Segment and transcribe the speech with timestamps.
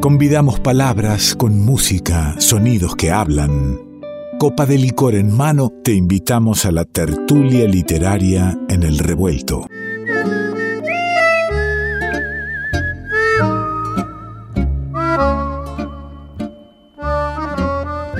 [0.00, 3.78] Convidamos palabras con música, sonidos que hablan.
[4.38, 9.66] Copa de licor en mano, te invitamos a la tertulia literaria en el revuelto.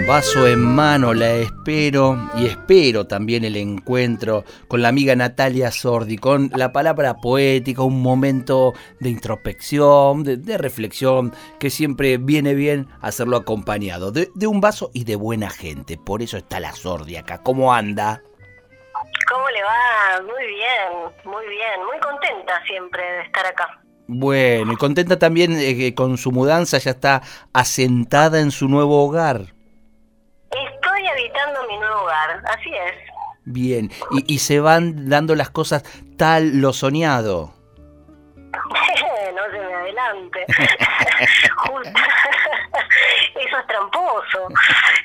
[0.06, 6.18] Vaso en mano la espero y espero también el encuentro con la amiga Natalia Sordi,
[6.18, 13.38] con la palabra poética, un momento de introspección, de, reflexión, que siempre viene bien hacerlo
[13.38, 15.96] acompañado de, un vaso y de buena gente.
[15.96, 17.38] Por eso está la Sordi acá.
[17.42, 18.22] ¿Cómo anda?
[19.32, 20.20] ¿Cómo le va?
[20.20, 23.80] Muy bien, muy bien, muy contenta siempre de estar acá.
[24.06, 27.22] Bueno, y contenta también eh, con su mudanza, ya está
[27.54, 29.54] asentada en su nuevo hogar
[32.46, 32.94] así es.
[33.46, 33.90] Bien,
[34.26, 35.84] y, se van dando las cosas
[36.16, 37.52] tal lo soñado.
[38.52, 40.46] no se me adelante.
[43.34, 44.48] Eso es tramposo.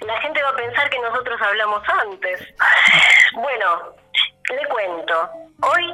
[0.05, 2.47] La gente va a pensar que nosotros hablamos antes.
[3.33, 3.94] Bueno,
[4.49, 5.29] le cuento.
[5.61, 5.94] Hoy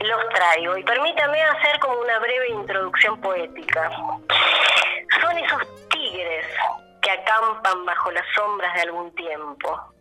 [0.00, 3.90] los traigo y permítame hacer como una breve introducción poética.
[5.20, 6.46] Son esos tigres
[7.00, 9.93] que acampan bajo las sombras de algún tiempo.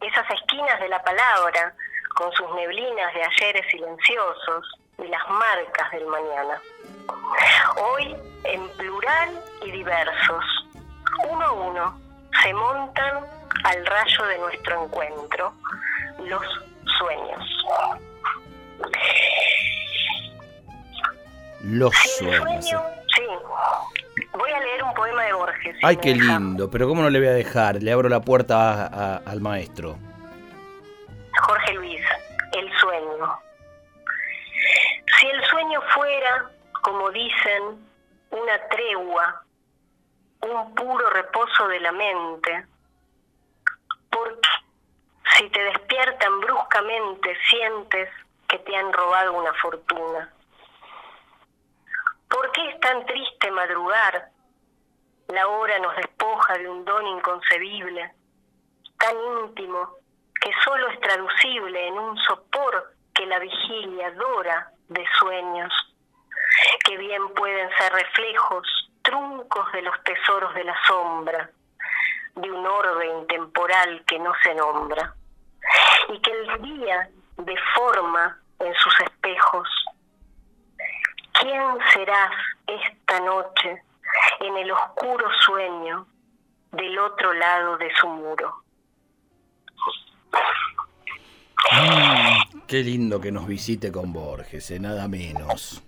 [0.00, 1.74] Esas esquinas de la palabra,
[2.14, 6.60] con sus neblinas de ayeres silenciosos y las marcas del mañana.
[7.76, 10.44] Hoy, en plural y diversos,
[11.28, 12.00] uno a uno,
[12.42, 13.24] se montan
[13.64, 15.52] al rayo de nuestro encuentro,
[16.18, 16.44] los
[16.98, 17.66] sueños.
[21.62, 22.95] Los sueños.
[25.06, 25.76] Poema de Borges.
[25.82, 27.82] Ay, qué lindo, pero ¿cómo no le voy a dejar?
[27.82, 29.96] Le abro la puerta al maestro.
[31.42, 32.00] Jorge Luis,
[32.56, 33.38] el sueño.
[35.18, 36.50] Si el sueño fuera,
[36.82, 37.88] como dicen,
[38.30, 39.42] una tregua,
[40.40, 42.66] un puro reposo de la mente,
[44.10, 44.48] porque
[45.36, 48.08] si te despiertan bruscamente sientes
[48.48, 50.32] que te han robado una fortuna.
[52.28, 54.35] ¿Por qué es tan triste madrugar?
[55.28, 58.12] La hora nos despoja de un don inconcebible,
[58.98, 59.96] tan íntimo
[60.40, 65.72] que solo es traducible en un sopor que la vigilia dora de sueños,
[66.84, 68.68] que bien pueden ser reflejos,
[69.02, 71.50] truncos de los tesoros de la sombra,
[72.36, 75.14] de un orbe intemporal que no se nombra,
[76.08, 79.68] y que el día deforma en sus espejos.
[81.40, 82.32] ¿Quién serás
[82.66, 83.82] esta noche
[84.40, 86.06] en el oscuro sueño
[86.72, 88.62] del otro lado de su muro?
[91.72, 95.82] Mm, qué lindo que nos visite con Borges, eh, nada menos.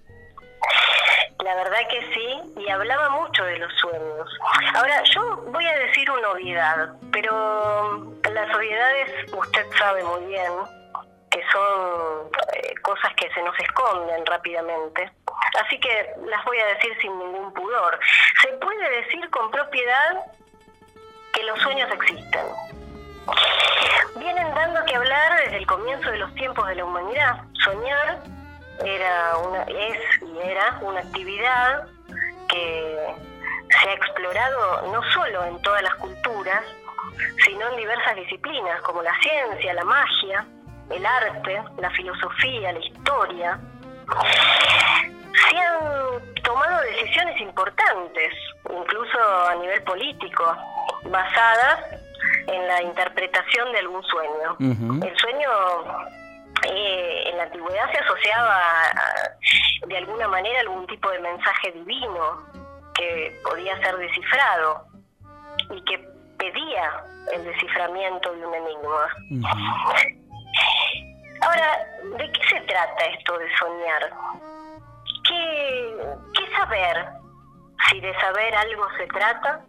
[1.44, 4.28] La verdad que sí, y hablaba mucho de los sueños.
[4.75, 10.53] Ahora, yo voy a decir una obviedad, pero las obviedades usted sabe muy bien
[11.31, 15.10] que son eh, cosas que se nos esconden rápidamente.
[15.65, 17.99] Así que las voy a decir sin ningún pudor.
[18.43, 20.25] Se puede decir con propiedad
[21.33, 22.47] que los sueños existen.
[24.17, 27.43] Vienen dando que hablar desde el comienzo de los tiempos de la humanidad.
[27.65, 28.19] Soñar
[28.85, 31.87] era una, es y era una actividad
[32.49, 33.15] que
[33.71, 36.63] se ha explorado no solo en todas las culturas,
[37.45, 40.47] sino en diversas disciplinas como la ciencia, la magia,
[40.91, 43.61] el arte, la filosofía, la historia
[44.09, 48.33] se han tomado decisiones importantes,
[48.71, 50.57] incluso a nivel político,
[51.05, 51.81] basadas
[52.47, 54.57] en la interpretación de algún sueño.
[54.59, 55.51] El sueño
[56.65, 58.61] eh, en la antigüedad se asociaba
[59.87, 62.47] de alguna manera a algún tipo de mensaje divino
[62.95, 64.87] que podía ser descifrado
[65.71, 65.99] y que
[66.39, 70.18] pedía el desciframiento de un enigma.
[71.48, 71.78] Ahora,
[72.19, 74.10] ¿de qué se trata esto de soñar?
[75.26, 77.06] ¿Qué, saber?
[77.88, 79.65] Si de saber algo se trata,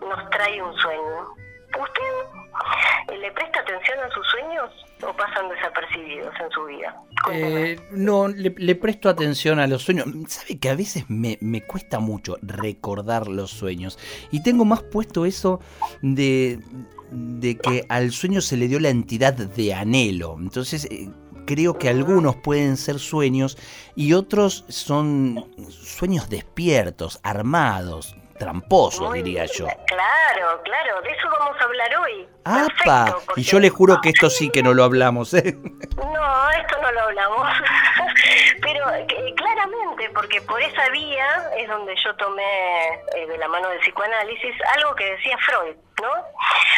[0.00, 1.39] nos trae un sueño.
[1.78, 4.70] ¿Usted le presta atención a sus sueños
[5.02, 6.96] o pasan desapercibidos en su vida?
[7.32, 10.06] Eh, no, le, presto atención a los sueños.
[10.28, 13.98] Sabe que a veces me, me, cuesta mucho recordar los sueños.
[14.30, 15.60] Y tengo más puesto eso
[16.02, 16.60] de,
[17.10, 20.36] de que al sueño se le dio la entidad de anhelo.
[20.38, 21.10] Entonces, eh,
[21.46, 23.58] creo que algunos pueden ser sueños
[23.94, 29.66] y otros son sueños despiertos, armados, tramposos, diría yo.
[29.86, 32.28] Claro, claro, de eso vamos a hablar hoy.
[32.44, 33.16] ¡Apa!
[33.36, 35.56] y yo le juro que esto sí que no lo hablamos, ¿eh?
[35.96, 37.46] No, esto no lo hablamos.
[38.62, 38.86] Pero
[39.36, 44.54] claramente, porque por esa vía es donde yo tomé eh, de la mano del psicoanálisis
[44.74, 46.10] algo que decía Freud, ¿no?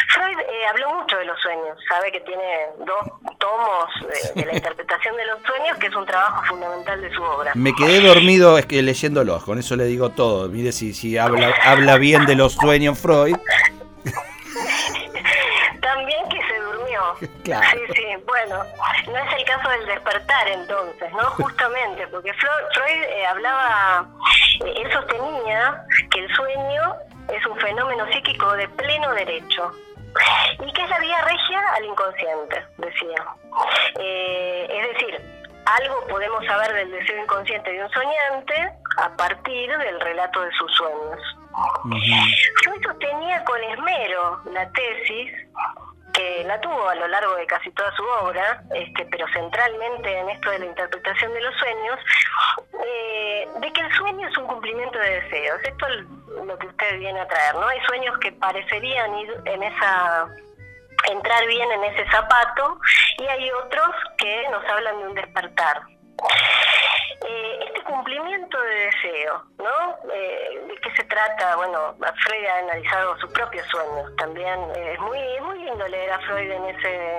[0.08, 3.08] Freud eh, habló mucho de los sueños, sabe que tiene dos
[3.42, 3.90] tomos
[4.36, 7.50] de, la interpretación de los sueños, que es un trabajo fundamental de su obra.
[7.54, 10.48] Me quedé dormido es que leyéndolos, con eso le digo todo.
[10.48, 13.36] Mire si, si habla, habla bien de los sueños Freud.
[15.80, 17.02] También que se durmió.
[17.42, 17.66] Claro.
[17.72, 18.62] Sí, sí, bueno,
[19.08, 21.24] no es el caso del despertar entonces, ¿no?
[21.30, 24.06] Justamente, porque Freud eh, hablaba,
[24.64, 26.94] eh, él sostenía que el sueño
[27.34, 29.72] es un fenómeno psíquico de pleno derecho
[30.58, 33.26] y que es la vía regia al inconsciente, decía.
[33.98, 40.00] Eh, es decir, algo podemos saber del deseo inconsciente de un soñante a partir del
[40.00, 41.20] relato de sus sueños.
[42.62, 45.32] Freud sostenía con esmero la tesis
[46.12, 50.28] que la tuvo a lo largo de casi toda su obra, este, pero centralmente en
[50.28, 51.98] esto de la interpretación de los sueños,
[52.86, 55.60] eh, de que el sueño es un cumplimiento de deseos.
[55.64, 56.04] Esto es
[56.44, 57.66] lo que usted viene a traer, ¿no?
[57.66, 60.26] Hay sueños que parecerían ir en esa
[61.10, 62.78] entrar bien en ese zapato
[63.18, 63.88] y hay otros
[64.18, 65.82] que nos hablan de un despertar.
[67.28, 70.12] Eh, cumplimiento de deseo, ¿no?
[70.12, 71.56] Eh, ¿De qué se trata?
[71.56, 71.94] Bueno,
[72.24, 74.58] Freud ha analizado sus propios sueños también.
[74.76, 77.18] es muy muy lindo leer a Freud en, ese,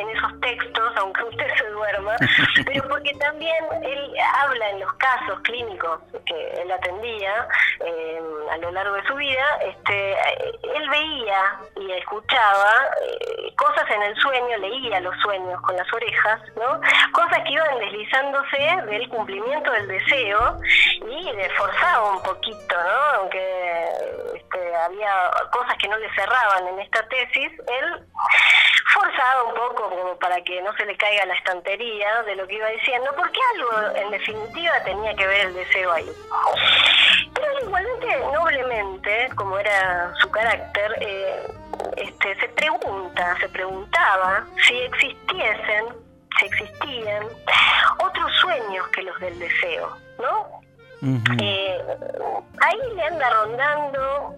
[0.00, 2.16] en, esos textos, aunque usted se duerma,
[2.66, 7.48] pero porque también él habla en los casos clínicos que él atendía
[7.84, 12.72] eh, a lo largo de su vida, este, él veía y escuchaba
[13.56, 16.80] cosas en el sueño, leía los sueños con las orejas, ¿no?
[17.12, 20.60] Cosas que iban deslizándose del cumplimiento del deseo
[21.08, 23.20] y le forzaba un poquito, ¿no?
[23.20, 23.88] Aunque
[24.34, 25.12] este, había
[25.50, 28.06] cosas que no le cerraban en esta tesis, él
[28.92, 32.54] forzaba un poco como para que no se le caiga la estantería de lo que
[32.54, 36.10] iba diciendo, porque algo en definitiva tenía que ver el deseo ahí.
[37.34, 41.46] Pero igualmente, noblemente, como era su carácter, eh,
[41.96, 46.11] este, se pregunta, se preguntaba si existiesen,
[46.46, 47.26] existían
[47.98, 50.60] otros sueños que los del deseo, ¿no?
[51.40, 51.78] Eh,
[52.60, 54.36] ahí le anda rondando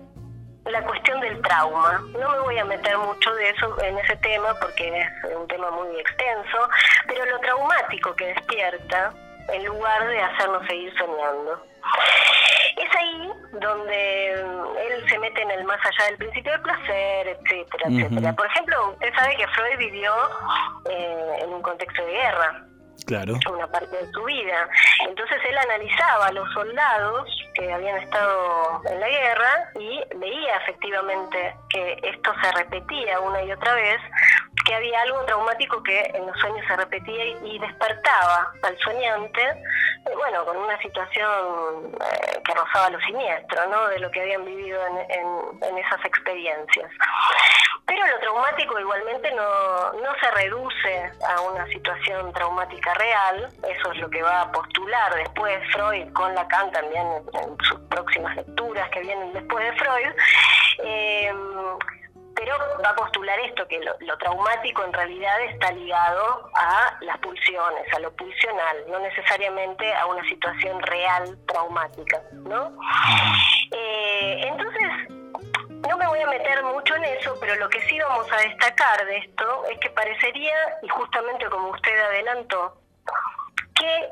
[0.64, 2.02] la cuestión del trauma.
[2.18, 5.70] No me voy a meter mucho de eso en ese tema porque es un tema
[5.70, 6.68] muy extenso,
[7.06, 9.12] pero lo traumático que despierta
[9.48, 11.62] en lugar de hacernos seguir soñando.
[13.04, 13.30] Ahí
[13.60, 18.32] donde él se mete en el más allá del principio del placer, etcétera, etcétera.
[18.34, 20.12] Por ejemplo, usted sabe que Freud vivió
[20.90, 22.64] eh, en un contexto de guerra
[23.06, 23.34] claro.
[23.52, 24.68] una parte de su vida.
[25.08, 31.54] Entonces él analizaba a los soldados que habían estado en la guerra y veía efectivamente
[31.70, 34.00] que esto se repetía una y otra vez,
[34.64, 40.14] que había algo traumático que en los sueños se repetía y, despertaba al soñante, eh,
[40.16, 43.88] bueno, con una situación eh, que rozaba lo siniestro, ¿no?
[43.88, 46.90] De lo que habían vivido en esas experiencias.
[47.86, 53.98] Pero lo traumático igualmente no, no se reduce a una situación traumática real, eso es
[53.98, 59.00] lo que va a postular después Freud con Lacan también en, sus próximas lecturas que
[59.00, 60.12] vienen después de Freud.
[60.82, 61.32] Eh,
[62.84, 67.98] va a postular esto, que lo, traumático en realidad está ligado a las pulsiones, a
[68.00, 72.72] lo pulsional, no necesariamente a una situación real traumática, ¿no?
[73.72, 74.88] Eh, entonces,
[75.88, 79.04] no me voy a meter mucho en eso, pero lo que sí vamos a destacar
[79.06, 82.78] de esto es que parecería, y justamente como usted adelantó,
[83.74, 84.08] que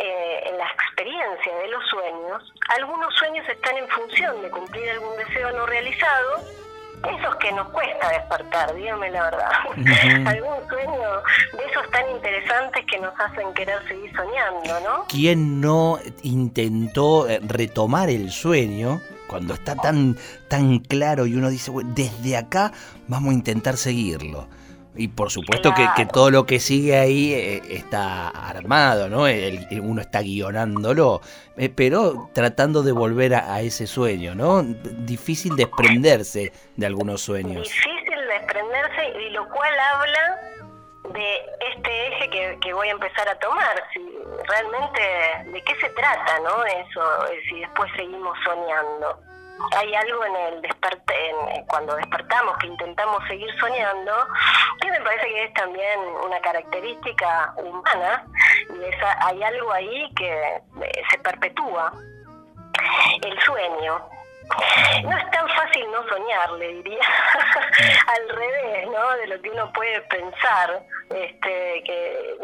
[0.00, 5.16] eh, en la experiencia de los sueños, algunos sueños están en función de cumplir algún
[5.16, 6.40] deseo no realizado,
[7.08, 9.50] esos que nos cuesta despertar, dígame la verdad.
[10.26, 11.10] Algún sueño
[11.52, 15.04] de esos tan interesantes que nos hacen querer seguir soñando, ¿no?
[15.08, 20.16] ¿Quién no intentó eh, retomar el sueño cuando está tan,
[20.48, 22.72] tan claro y uno dice, desde acá
[23.08, 24.46] vamos a intentar seguirlo.
[24.94, 29.24] Y por supuesto que, todo lo que sigue ahí eh, está armado, ¿no?
[29.82, 31.22] uno está guionándolo,
[31.56, 34.62] eh, pero tratando de volver a, ese sueño, ¿no?
[34.62, 37.68] Difícil desprenderse de algunos sueños.
[37.68, 40.40] Difícil desprenderse y lo cual habla
[41.14, 41.36] de
[41.74, 44.00] este eje que, que, voy a empezar a tomar, si
[44.46, 46.64] realmente de qué se trata, ¿no?
[46.64, 47.00] Eso,
[47.48, 49.31] si después seguimos soñando.
[49.76, 54.12] Hay algo en el desperte, en, cuando despertamos que intentamos seguir soñando,
[54.80, 58.24] que me parece que es también una característica humana
[58.70, 61.92] y esa, hay algo ahí que eh, se perpetúa
[63.22, 64.08] el sueño.
[65.04, 67.00] No es tan fácil no soñar, le diría,
[68.08, 69.10] al revés, ¿no?
[69.18, 70.82] De lo que uno puede pensar.
[71.08, 72.36] Este, que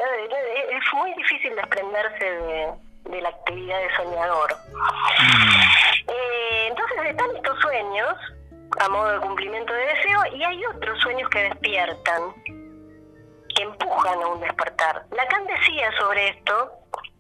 [0.71, 2.73] es muy difícil desprenderse de,
[3.05, 4.57] de la actividad de soñador.
[4.73, 6.11] Mm.
[6.11, 8.19] Eh, entonces están estos sueños
[8.81, 14.29] a modo de cumplimiento de deseo y hay otros sueños que despiertan, que empujan a
[14.29, 15.05] un despertar.
[15.11, 16.73] Lacan decía sobre esto,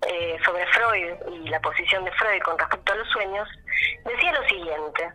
[0.06, 3.48] eh, sobre Freud y la posición de Freud con respecto a los sueños,
[4.04, 5.12] decía lo siguiente,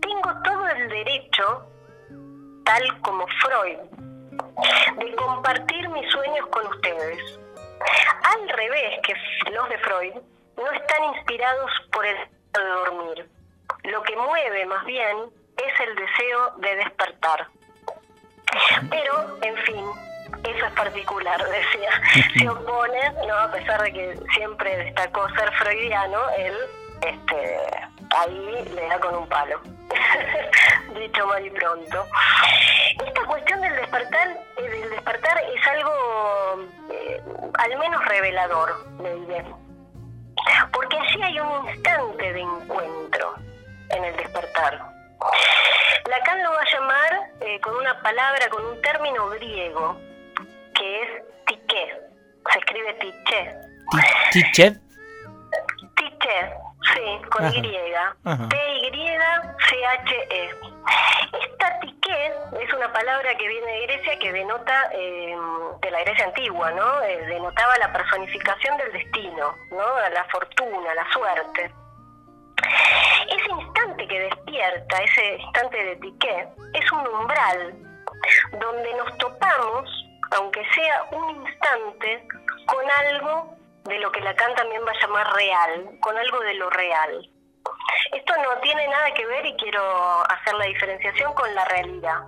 [0.00, 1.66] tengo todo el derecho,
[2.64, 3.78] tal como Freud,
[4.98, 7.40] de compartir mis sueños con ustedes.
[8.22, 9.14] Al revés que
[9.50, 10.14] los de Freud,
[10.56, 13.41] no están inspirados por el de dormir.
[13.84, 15.16] Lo que mueve más bien
[15.56, 17.48] es el deseo de despertar.
[18.90, 19.84] Pero, en fin,
[20.44, 21.90] eso es particular, decía.
[22.38, 23.34] Se opone, ¿no?
[23.34, 26.54] a pesar de que siempre destacó ser freudiano, él
[27.02, 27.58] este,
[28.18, 29.60] ahí le da con un palo.
[30.94, 32.06] Dicho mal y pronto.
[33.04, 37.22] Esta cuestión del despertar, eh, del despertar es algo eh,
[37.58, 39.44] al menos revelador, le diré.
[40.72, 43.34] Porque allí hay un instante de encuentro
[43.92, 44.80] en el despertar.
[46.08, 49.96] Lacan lo va a llamar eh, con una palabra, con un término griego,
[50.74, 51.08] que es
[51.46, 52.00] tiché.
[52.52, 53.54] Se escribe tiché.
[54.32, 54.72] ¿Tiché?
[55.96, 56.54] Tiché,
[56.94, 57.62] sí, con Y.
[58.82, 60.50] T-Y-C-H-E.
[61.32, 62.26] Esta tiché
[62.60, 65.36] es una palabra que viene de Grecia que denota, eh,
[65.80, 67.02] de la Grecia antigua, ¿no?
[67.02, 70.00] Eh, denotaba la personificación del destino, ¿no?
[70.10, 71.72] La fortuna, la suerte.
[73.28, 77.74] Ese instante que despierta, ese instante de tiqué, es un umbral
[78.58, 79.90] donde nos topamos,
[80.32, 82.26] aunque sea un instante,
[82.66, 86.70] con algo de lo que Lacan también va a llamar real, con algo de lo
[86.70, 87.30] real.
[88.12, 89.82] Esto no tiene nada que ver, y quiero
[90.30, 92.20] hacer la diferenciación, con la realidad.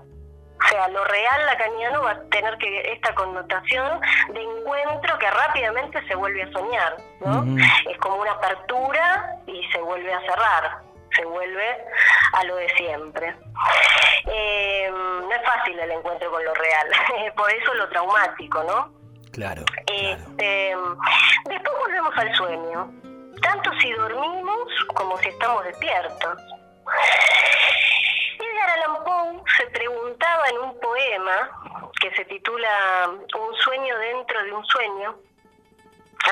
[0.63, 4.01] O sea, lo real lacaniano va a tener que esta connotación
[4.33, 7.45] de encuentro que rápidamente se vuelve a soñar, ¿no?
[7.91, 10.79] Es como una apertura y se vuelve a cerrar,
[11.15, 11.79] se vuelve
[12.33, 13.35] a lo de siempre.
[14.27, 16.89] Eh, no es fácil el encuentro con lo real,
[17.37, 18.93] por eso lo traumático, ¿no?
[19.33, 19.65] Claro.
[19.87, 20.77] Este,
[21.47, 22.91] después volvemos al sueño,
[23.43, 26.39] tanto si dormimos como si estamos despiertos.
[28.65, 34.53] Edgar Allan Poe se preguntaba en un poema que se titula Un sueño dentro de
[34.53, 35.15] un sueño.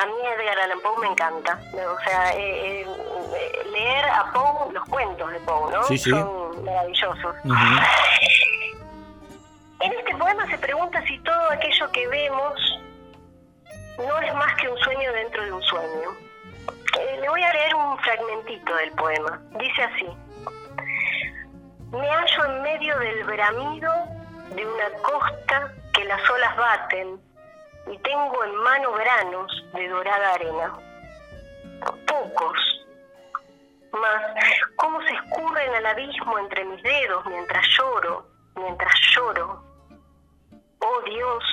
[0.01, 1.61] A mí Edgar Allan Poe me encanta.
[1.75, 5.83] O sea, eh, eh, leer a Poe los cuentos de Poe, ¿no?
[5.83, 7.37] Son maravillosos.
[9.81, 12.81] En este poema se pregunta si todo aquello que vemos
[13.99, 16.11] no es más que un sueño dentro de un sueño.
[16.99, 19.43] Eh, le voy a leer un fragmentito del poema.
[19.59, 20.07] Dice así.
[21.93, 23.93] Me hallo en medio del bramido
[24.55, 27.21] de una costa que las olas baten
[27.87, 30.73] y tengo en mano granos de dorada arena.
[32.07, 32.87] Pocos,
[33.93, 34.23] mas
[34.77, 39.63] cómo se escurren al abismo entre mis dedos mientras lloro, mientras lloro.
[40.79, 41.45] Oh Dios,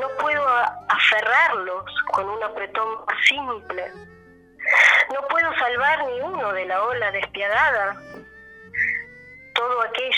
[0.00, 0.48] no puedo
[0.88, 3.92] aferrarlos con un apretón simple.
[5.12, 7.96] No puedo salvar ni uno de la ola despiadada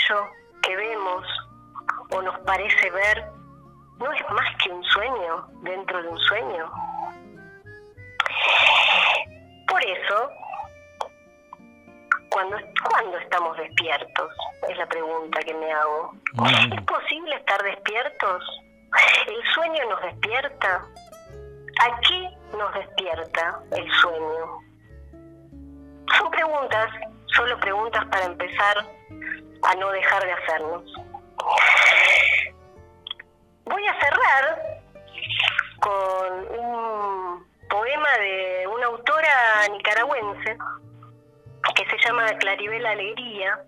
[0.08, 0.30] aquello
[0.62, 1.26] que vemos
[2.10, 3.24] o nos parece ver
[3.98, 6.72] no es más que un sueño dentro de un sueño.
[9.66, 10.30] Por eso,
[12.30, 12.56] cuando,
[12.88, 14.32] cuando estamos despiertos?
[14.68, 16.12] Es la pregunta que me hago.
[16.72, 18.44] ¿Es posible estar despiertos?
[19.26, 20.86] ¿El sueño nos despierta?
[21.80, 24.60] ¿A qué nos despierta el sueño?
[26.16, 26.88] Son preguntas,
[27.26, 28.98] solo preguntas para empezar
[29.62, 30.82] a no dejar de hacernos.
[33.64, 34.82] Voy a cerrar
[35.80, 40.56] con un poema de una autora nicaragüense
[41.74, 43.62] que se llama Claribel Alegría,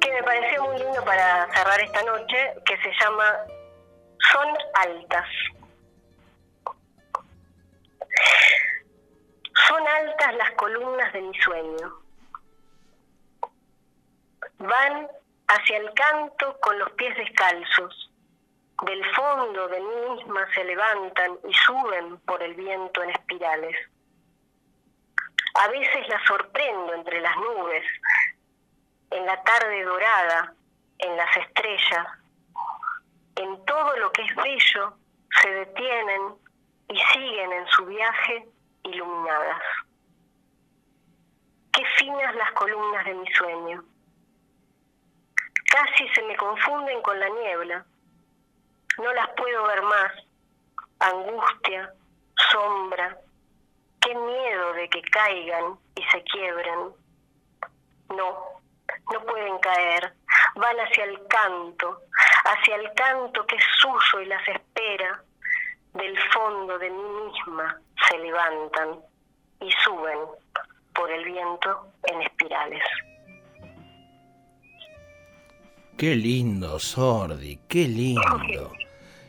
[0.00, 3.24] que me pareció muy lindo para cerrar esta noche, que se llama
[4.30, 5.26] Son altas.
[9.68, 12.03] Son altas las columnas de mi sueño
[14.58, 15.08] van
[15.48, 18.10] hacia el canto con los pies descalzos.
[18.82, 23.76] Del fondo de mí misma se levantan y suben por el viento en espirales.
[25.54, 27.84] A veces las sorprendo entre las nubes,
[29.10, 30.54] en la tarde dorada,
[30.98, 32.06] en las estrellas.
[33.36, 34.96] En todo lo que es bello
[35.40, 36.34] se detienen
[36.88, 38.48] y siguen en su viaje
[38.84, 39.62] iluminadas.
[41.98, 43.84] finas las columnas de mi sueño.
[45.74, 47.84] Casi se me confunden con la niebla.
[48.96, 50.12] No las puedo ver más.
[51.00, 51.92] Angustia,
[52.52, 53.18] sombra.
[54.00, 56.94] Qué miedo de que caigan y se quiebren.
[58.08, 58.60] No,
[59.12, 60.14] no pueden caer.
[60.54, 62.02] Van hacia el canto,
[62.44, 65.24] hacia el canto que es suyo y las espera.
[65.92, 67.02] Del fondo de mí
[67.32, 69.00] misma se levantan
[69.60, 70.20] y suben
[70.94, 72.84] por el viento en espirales.
[75.96, 78.72] Qué lindo, Sordi, qué lindo.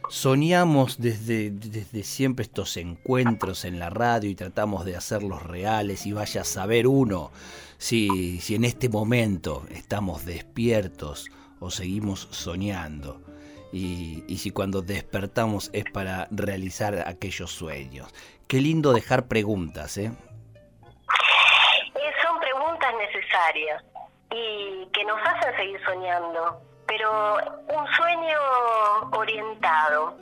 [0.10, 6.14] Soñamos desde, desde siempre estos encuentros en la radio y tratamos de hacerlos reales y
[6.14, 7.32] vaya a saber uno
[7.78, 11.30] si, si en este momento estamos despiertos
[11.60, 13.22] o seguimos soñando.
[13.72, 18.12] Y, y, si cuando despertamos es para realizar aquellos sueños.
[18.48, 20.06] Qué lindo dejar preguntas, ¿eh?
[20.06, 20.12] eh
[22.24, 23.84] son preguntas necesarias
[24.32, 28.40] y que nos hacen seguir soñando, pero un sueño
[29.12, 30.18] orientado,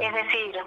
[0.00, 0.60] es decir,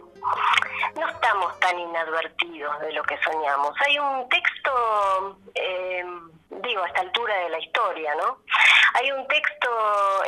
[1.00, 3.74] no estamos tan inadvertidos de lo que soñamos.
[3.86, 6.06] Hay un texto, eh,
[6.50, 8.40] digo, a esta altura de la historia, ¿no?
[8.94, 9.70] Hay un texto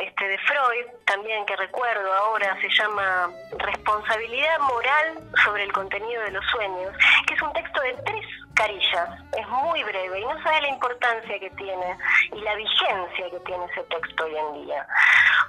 [0.02, 6.32] este, de Freud, también que recuerdo ahora, se llama Responsabilidad moral sobre el contenido de
[6.32, 6.94] los sueños,
[7.26, 8.26] que es un texto de tres
[8.58, 11.96] carillas, es muy breve y no sabe la importancia que tiene
[12.32, 14.86] y la vigencia que tiene ese texto hoy en día.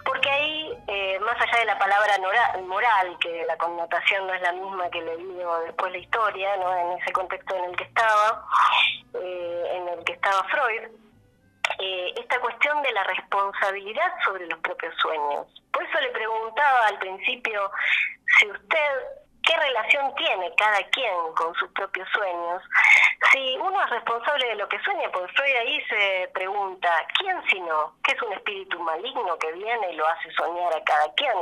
[0.05, 2.13] Porque ahí, eh, más allá de la palabra
[2.67, 6.75] moral, que la connotación no es la misma que le dio después la historia, ¿no?
[6.75, 8.45] en ese contexto en el que estaba,
[9.15, 10.83] eh, en el que estaba Freud,
[11.79, 15.47] eh, esta cuestión de la responsabilidad sobre los propios sueños.
[15.71, 17.71] Por eso le preguntaba al principio
[18.37, 19.18] si usted
[19.59, 22.63] relación tiene cada quien con sus propios sueños.
[23.31, 26.89] Si uno es responsable de lo que sueña, pues Freud ahí se pregunta,
[27.19, 27.93] ¿quién si no?
[28.03, 31.37] ¿Qué es un espíritu maligno que viene y lo hace soñar a cada quien?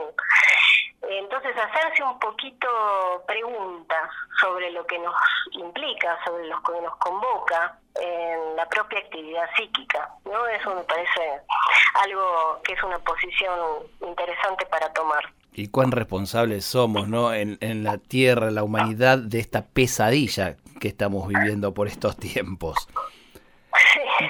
[1.04, 4.10] Entonces, hacerse un poquito preguntas
[4.42, 5.16] sobre lo que nos
[5.52, 10.46] implica, sobre lo que nos convoca en la propia actividad psíquica, ¿no?
[10.48, 11.42] Eso me parece
[12.04, 15.24] algo que es una posición interesante para tomar.
[15.58, 17.34] Y cuán responsables somos, ¿no?
[17.34, 22.88] En, en la Tierra, la humanidad, de esta pesadilla que estamos viviendo por estos tiempos.
[23.74, 24.26] Sí,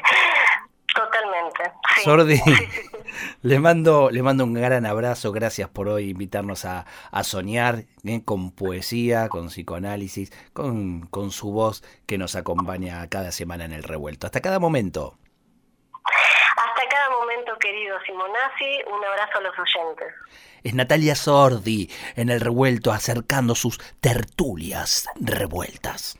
[0.96, 1.64] totalmente.
[2.06, 2.42] Sordi,
[3.42, 6.86] le mando, le mando un gran abrazo, gracias por hoy invitarnos a,
[7.24, 8.22] soñar ¿eh?
[8.24, 13.84] con poesía, con psicoanálisis, con, con su voz que nos acompaña cada semana en el
[13.84, 14.28] revuelto.
[14.28, 15.18] Hasta cada momento.
[17.60, 20.14] Querido Simonazzi, un abrazo a los oyentes.
[20.64, 26.16] Es Natalia Sordi en el revuelto acercando sus tertulias revueltas.